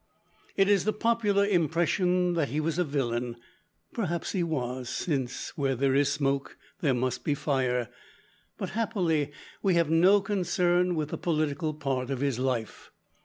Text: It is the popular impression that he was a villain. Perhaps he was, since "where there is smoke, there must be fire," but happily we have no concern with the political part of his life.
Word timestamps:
It 0.57 0.67
is 0.67 0.83
the 0.85 0.93
popular 0.93 1.45
impression 1.45 2.33
that 2.33 2.49
he 2.49 2.59
was 2.59 2.79
a 2.79 2.83
villain. 2.83 3.35
Perhaps 3.93 4.31
he 4.31 4.41
was, 4.41 4.89
since 4.89 5.55
"where 5.55 5.75
there 5.75 5.93
is 5.93 6.11
smoke, 6.11 6.57
there 6.79 6.95
must 6.95 7.23
be 7.23 7.35
fire," 7.35 7.87
but 8.57 8.69
happily 8.71 9.31
we 9.61 9.75
have 9.75 9.91
no 9.91 10.19
concern 10.19 10.95
with 10.95 11.09
the 11.09 11.19
political 11.19 11.75
part 11.75 12.09
of 12.09 12.19
his 12.19 12.39
life. 12.39 12.89